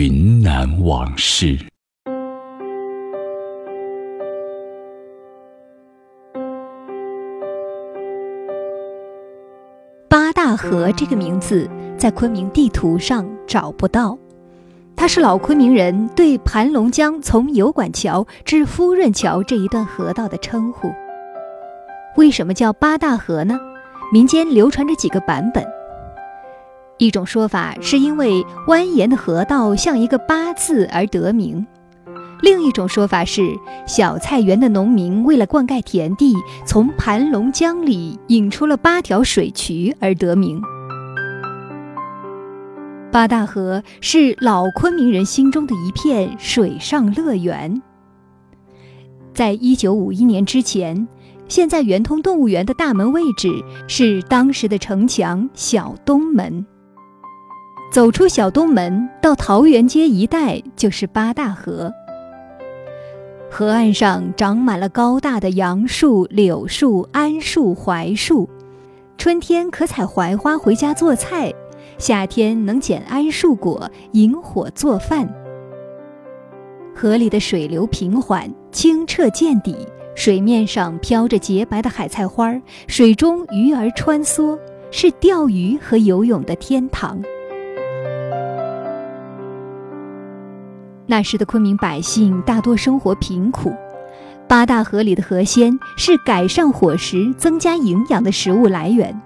[0.00, 1.58] 云南往事。
[10.08, 11.68] 八大河这个名字
[11.98, 14.16] 在昆明地图上找不到，
[14.96, 20.90] 它是老昆明人对盘龙江从油管桥至夫润桥这一段河道的称呼。
[22.16, 23.60] 为什么叫八大河呢？
[24.10, 25.62] 民间流传着几个版本。
[27.00, 31.64] 一种说法是因为蜿蜒的河道像一个八字而得名；
[32.42, 36.34] 另一种说法是小菜园的农民为了灌溉田地，
[36.66, 40.60] 从盘龙江里引出了八条水渠而得名。
[43.10, 47.80] 八大河是老昆明人心中的一片水上乐园。
[49.32, 51.08] 在一九五一年之前。
[51.48, 53.50] 现在圆通动物园的大门位置
[53.88, 56.64] 是当时的城墙小东门。
[57.90, 61.92] 走出小东门，到桃园街一带就是八大河。
[63.50, 68.48] 河岸上长满了高大的杨树、柳树、桉树、槐树，
[69.18, 71.52] 春天可采槐花回家做菜，
[71.98, 75.28] 夏天能捡桉树果引火做饭。
[76.94, 79.76] 河里的水流平缓，清澈见底。
[80.14, 82.54] 水面上飘着洁白的海菜花
[82.86, 84.56] 水中鱼儿穿梭，
[84.92, 87.20] 是钓鱼和游泳的天堂。
[91.10, 93.74] 那时的昆明百姓大多生活贫苦，
[94.46, 99.20] 八大河里的河鲜是改善伙食、增加营养的食物来源。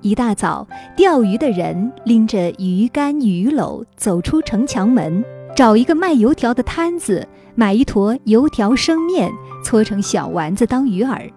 [0.00, 9.30] 一大早，钓鱼的人拎着鱼竿、鱼篓走出城墙门，找一个卖油条的摊子，买一坨油条生面。
[9.62, 11.30] 搓成小丸子当鱼饵，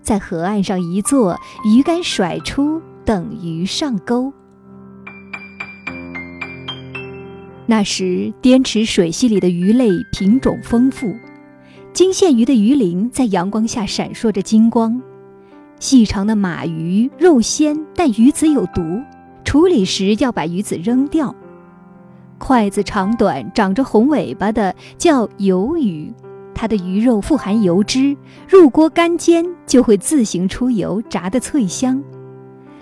[0.00, 4.32] 在河岸上一坐，鱼竿甩出，等鱼上钩。
[7.70, 11.14] 那时滇池水系里的鱼类品种丰富，
[11.92, 15.00] 金线鱼的鱼鳞在阳光下闪烁着金光。
[15.78, 18.82] 细长的马鱼肉鲜，但鱼籽有毒，
[19.44, 21.32] 处理时要把鱼籽扔掉。
[22.38, 26.12] 筷子长短、长着红尾巴的叫鱿鱼。
[26.52, 28.16] 它的鱼肉富含油脂，
[28.48, 32.02] 入锅干煎就会自行出油，炸得脆香。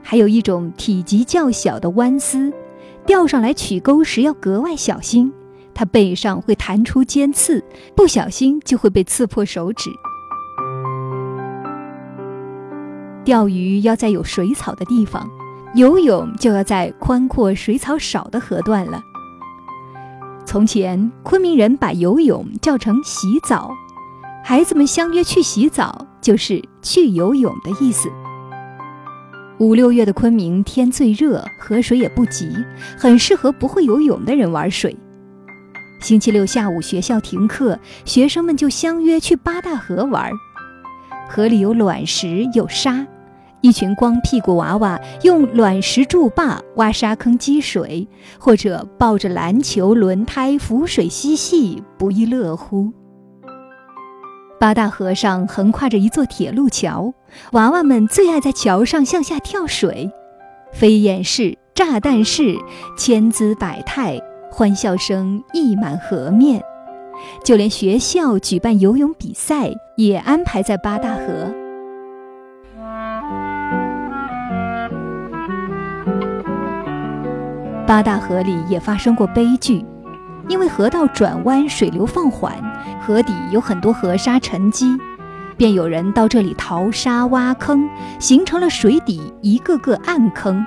[0.02, 2.50] 还有一种体积较小的弯丝，
[3.08, 5.32] 钓上来取钩时要格外小心，
[5.72, 7.64] 它背上会弹出尖刺，
[7.96, 9.90] 不小心就会被刺破手指。
[13.24, 15.26] 钓鱼要在有水草的地方，
[15.74, 19.02] 游泳就要在宽阔水草少的河段了。
[20.44, 23.70] 从前，昆明人把游泳叫成洗澡，
[24.44, 28.10] 孩子们相约去洗澡，就是去游泳的意思。
[29.60, 32.48] 五六月的昆明天最热，河水也不急，
[32.96, 34.96] 很适合不会游泳的人玩水。
[36.00, 40.30] 星期六下午学校停课，学生们就相约去八大河玩，
[41.28, 43.04] 河里有卵石，有沙。
[43.60, 48.06] 一群光屁股娃娃用卵石筑坝、挖沙坑积水，
[48.38, 52.92] 或者抱着篮球、轮胎浮水嬉戏，不亦乐乎。
[54.60, 57.14] 八大河上横跨着一座铁路桥，
[57.52, 60.10] 娃娃们最爱在桥上向下跳水，
[60.72, 62.58] 飞燕式、炸弹式，
[62.96, 64.20] 千姿百态，
[64.50, 66.60] 欢笑声溢满河面。
[67.44, 71.54] 就连学校举办游泳比赛，也安排在八大河。
[77.86, 79.84] 八大河里也发生过悲剧，
[80.48, 82.54] 因为河道转弯，水流放缓，
[83.06, 84.98] 河底有很多河沙沉积，
[85.56, 87.88] 便有人到这里淘沙挖坑，
[88.18, 90.64] 形成了水底一个个暗坑，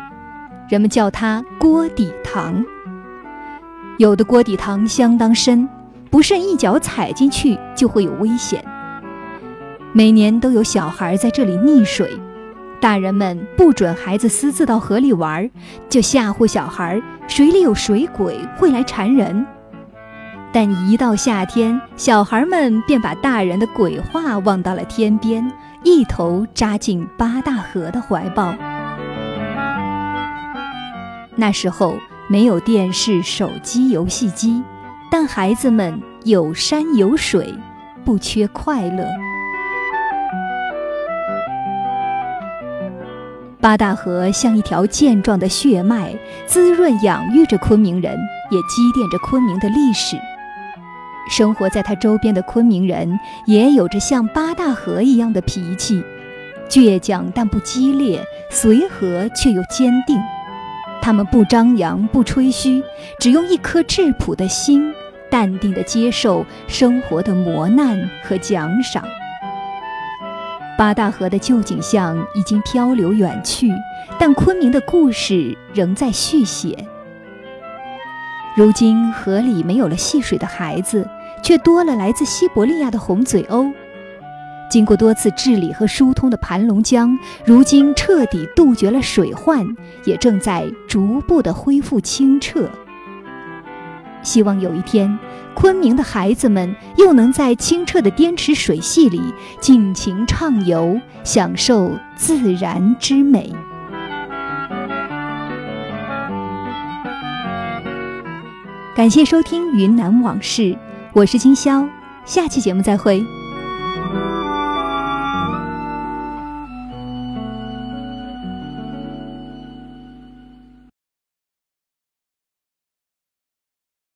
[0.69, 2.63] 人们叫它锅底塘。
[3.97, 5.67] 有的锅底塘相当深，
[6.09, 8.63] 不慎一脚踩进去就会有危险。
[9.93, 12.09] 每年都有小孩在这里溺水。
[12.79, 15.47] 大人们不准孩子私自到河里玩，
[15.87, 19.45] 就吓唬小孩水里有水鬼会来缠人。
[20.53, 25.49] 但一到夏天，小孩们便把大人的鬼话忘到了天边，
[25.83, 28.53] 一头扎进八大河的怀抱。
[31.37, 31.95] 那时候
[32.27, 34.61] 没有电视、手机、游戏机，
[35.09, 37.55] 但孩子们有山有水，
[38.03, 39.05] 不缺快乐。
[43.61, 46.13] 八大河像一条健壮的血脉，
[46.45, 48.17] 滋润养育着昆明人，
[48.49, 50.17] 也积淀着昆明的历史。
[51.29, 56.03] 生活在他周边的昆明人，也有着像八大河一样的脾气，
[56.69, 60.19] 倔强但不激烈，随和却又坚定。
[61.01, 62.83] 他们不张扬，不吹嘘，
[63.19, 64.93] 只用一颗质朴的心，
[65.29, 69.03] 淡定地接受生活的磨难和奖赏。
[70.77, 73.71] 八大河的旧景象已经漂流远去，
[74.19, 76.87] 但昆明的故事仍在续写。
[78.53, 81.07] 如今河里没有了戏水的孩子，
[81.41, 83.71] 却多了来自西伯利亚的红嘴鸥。
[84.69, 89.65] 经过多次治理和疏通的盘龙江，如今彻底杜绝了水患，
[90.03, 92.69] 也正在逐步的恢复清澈。
[94.21, 95.17] 希望有一天，
[95.55, 99.21] 昆明的孩子们又能在清澈的滇池水系里
[99.61, 103.49] 尽情畅游，享受自然之美。
[108.93, 110.63] 感谢收听《云南往事》，
[111.13, 111.87] 我是金潇，
[112.25, 113.23] 下期节目再会。